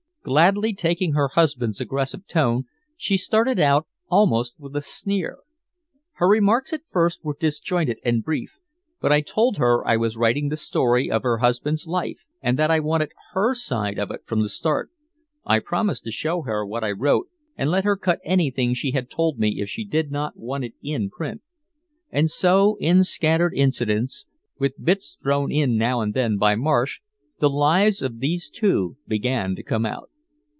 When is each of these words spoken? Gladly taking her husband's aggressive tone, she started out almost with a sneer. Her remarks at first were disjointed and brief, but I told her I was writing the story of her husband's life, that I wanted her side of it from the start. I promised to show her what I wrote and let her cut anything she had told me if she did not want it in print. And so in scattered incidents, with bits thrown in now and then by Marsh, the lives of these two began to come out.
Gladly 0.23 0.75
taking 0.75 1.13
her 1.13 1.29
husband's 1.29 1.81
aggressive 1.81 2.27
tone, 2.27 2.65
she 2.95 3.17
started 3.17 3.59
out 3.59 3.87
almost 4.07 4.53
with 4.59 4.75
a 4.75 4.81
sneer. 4.81 5.39
Her 6.13 6.27
remarks 6.27 6.71
at 6.73 6.85
first 6.87 7.25
were 7.25 7.35
disjointed 7.39 7.97
and 8.05 8.23
brief, 8.23 8.59
but 9.01 9.11
I 9.11 9.21
told 9.21 9.57
her 9.57 9.83
I 9.85 9.97
was 9.97 10.17
writing 10.17 10.49
the 10.49 10.57
story 10.57 11.09
of 11.09 11.23
her 11.23 11.39
husband's 11.39 11.87
life, 11.87 12.23
that 12.43 12.69
I 12.69 12.79
wanted 12.79 13.09
her 13.33 13.55
side 13.55 13.97
of 13.97 14.11
it 14.11 14.21
from 14.27 14.43
the 14.43 14.47
start. 14.49 14.91
I 15.43 15.57
promised 15.57 16.03
to 16.03 16.11
show 16.11 16.43
her 16.43 16.63
what 16.67 16.83
I 16.83 16.91
wrote 16.91 17.27
and 17.57 17.71
let 17.71 17.83
her 17.83 17.97
cut 17.97 18.19
anything 18.23 18.75
she 18.75 18.91
had 18.91 19.09
told 19.09 19.39
me 19.39 19.59
if 19.59 19.69
she 19.69 19.83
did 19.83 20.11
not 20.11 20.37
want 20.37 20.63
it 20.63 20.75
in 20.83 21.09
print. 21.09 21.41
And 22.11 22.29
so 22.29 22.77
in 22.79 23.03
scattered 23.03 23.55
incidents, 23.55 24.27
with 24.59 24.75
bits 24.85 25.17
thrown 25.23 25.51
in 25.51 25.77
now 25.77 25.99
and 25.99 26.13
then 26.13 26.37
by 26.37 26.53
Marsh, 26.53 26.99
the 27.39 27.49
lives 27.49 28.03
of 28.03 28.19
these 28.19 28.49
two 28.49 28.97
began 29.07 29.55
to 29.55 29.63
come 29.63 29.83
out. 29.83 30.09